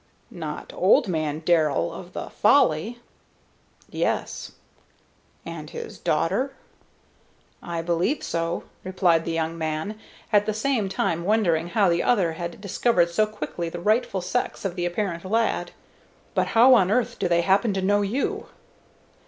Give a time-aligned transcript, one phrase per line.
[0.31, 2.97] "Not old man Darrell of the 'Folly'?"
[3.91, 4.53] "Yes."
[5.45, 6.55] "And his daughter?"
[7.61, 9.99] "I believe so," replied the young man,
[10.33, 14.65] at the same time wondering how the other had discovered so quickly the rightful sex
[14.65, 15.69] of the apparent lad.
[16.33, 18.47] "But how on earth do they happen to know you?"